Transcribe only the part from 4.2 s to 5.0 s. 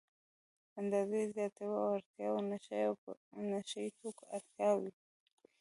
اړتیا وي.